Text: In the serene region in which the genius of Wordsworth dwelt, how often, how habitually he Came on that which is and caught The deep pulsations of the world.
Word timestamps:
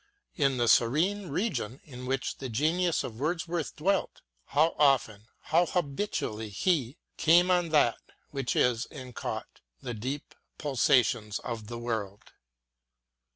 In 0.35 0.57
the 0.57 0.67
serene 0.67 1.27
region 1.29 1.79
in 1.83 2.07
which 2.07 2.39
the 2.39 2.49
genius 2.49 3.03
of 3.03 3.19
Wordsworth 3.19 3.75
dwelt, 3.75 4.23
how 4.45 4.73
often, 4.79 5.27
how 5.41 5.67
habitually 5.67 6.49
he 6.49 6.97
Came 7.17 7.51
on 7.51 7.69
that 7.69 7.99
which 8.31 8.55
is 8.55 8.87
and 8.87 9.13
caught 9.13 9.59
The 9.83 9.93
deep 9.93 10.33
pulsations 10.57 11.37
of 11.43 11.67
the 11.67 11.77
world. 11.77 12.31